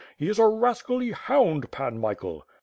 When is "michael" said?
1.99-2.43